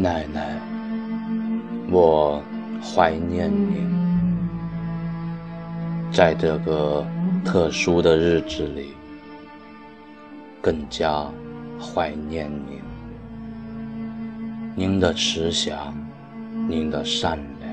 [0.00, 0.58] 奶奶，
[1.90, 2.42] 我
[2.82, 3.86] 怀念您，
[6.10, 7.06] 在这个
[7.44, 8.94] 特殊的日子里，
[10.62, 11.30] 更加
[11.78, 12.80] 怀念您。
[14.74, 15.94] 您的慈祥，
[16.66, 17.70] 您的善良，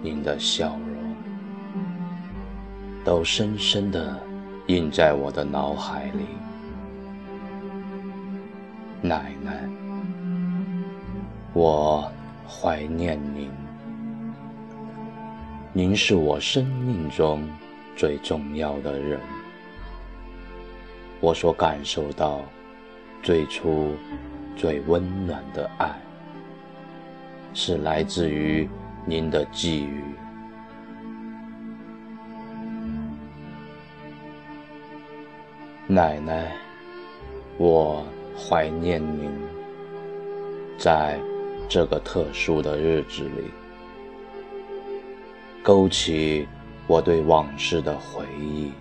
[0.00, 1.14] 您的笑容，
[3.04, 4.18] 都深深地
[4.68, 6.24] 印在我的脑海里。
[9.02, 9.68] 奶奶，
[11.54, 12.10] 我
[12.48, 13.50] 怀念您。
[15.72, 17.46] 您是我生命中
[17.96, 19.20] 最重要的人。
[21.20, 22.40] 我所感受到
[23.22, 23.94] 最初
[24.56, 25.94] 最温暖的爱，
[27.52, 28.68] 是来自于
[29.04, 30.02] 您的寄语。
[35.86, 36.50] 奶奶，
[37.58, 38.02] 我。
[38.34, 39.30] 怀念您，
[40.78, 41.20] 在
[41.68, 43.50] 这个特殊的日子里，
[45.62, 46.46] 勾起
[46.86, 48.72] 我对往事的回忆，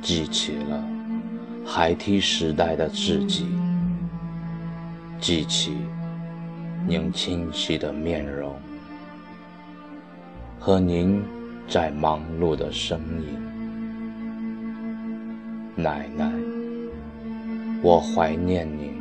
[0.00, 0.84] 记起了
[1.66, 3.48] 孩提时代的自己，
[5.20, 5.76] 记起
[6.86, 8.54] 您清晰的面容
[10.60, 11.20] 和您
[11.68, 13.40] 在忙碌的身影，
[15.74, 16.30] 奶奶。
[17.82, 18.95] 我怀念您，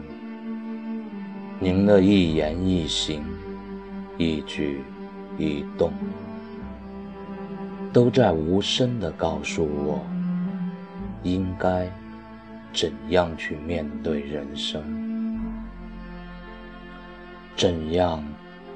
[1.58, 3.24] 您的一言一行、
[4.18, 4.84] 一举
[5.38, 5.94] 一动，
[7.94, 10.06] 都在无声地告诉我，
[11.24, 11.90] 应该
[12.74, 14.84] 怎样去面对人生，
[17.56, 18.22] 怎样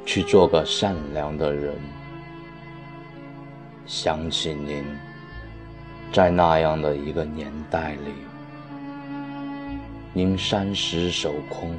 [0.05, 1.75] 去做个善良的人。
[3.85, 4.85] 想起您，
[6.13, 8.13] 在那样的一个年代里。
[10.13, 11.75] 您三十手空，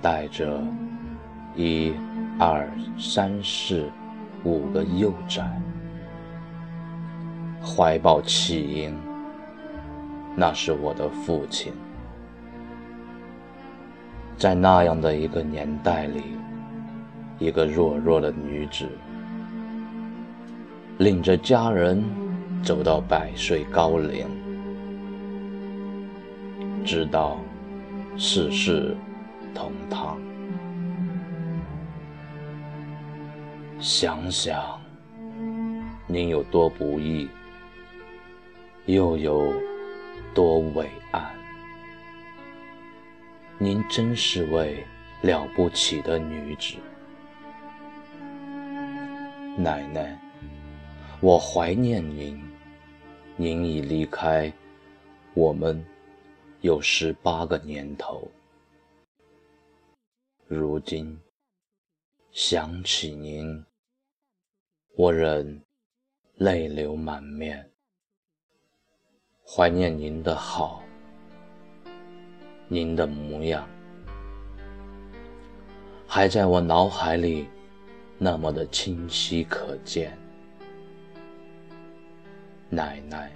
[0.00, 0.62] 带着
[1.56, 1.92] 一、
[2.38, 3.90] 二、三、四、
[4.44, 5.60] 五个幼崽，
[7.60, 8.96] 怀抱弃婴。
[10.36, 11.72] 那是我的父亲，
[14.36, 16.22] 在那样的一个年代里，
[17.40, 18.88] 一个弱弱的女子，
[20.98, 22.04] 领着家人
[22.62, 24.28] 走到百岁高龄。
[26.84, 27.38] 知道
[28.16, 28.96] 世事
[29.58, 30.20] 同堂，
[33.80, 34.80] 想想
[36.06, 37.28] 您有多不易，
[38.86, 39.52] 又有
[40.32, 41.34] 多伟岸。
[43.58, 44.86] 您真是位
[45.22, 46.76] 了不起的女子，
[49.56, 50.16] 奶奶，
[51.18, 52.40] 我怀念您。
[53.34, 54.52] 您已离开
[55.34, 55.84] 我们。
[56.60, 58.28] 有十八个年头，
[60.50, 61.20] 如今
[62.32, 63.62] 想起您，
[64.96, 65.60] 我仍
[66.36, 67.70] 泪流满面，
[69.46, 70.82] 怀念您的好，
[72.66, 73.68] 您的模样，
[76.06, 77.46] 还在我脑海里
[78.16, 80.16] 那么的清晰可见，
[82.70, 83.30] 奶奶。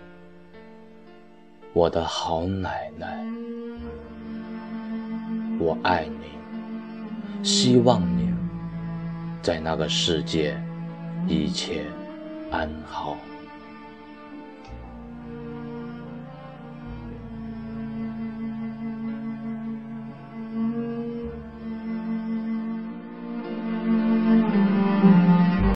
[1.74, 3.22] 我的好奶奶，
[5.60, 6.31] 我爱你，
[7.42, 8.32] 希望你
[9.42, 10.56] 在那个世界
[11.26, 11.84] 一切
[12.50, 13.16] 安好。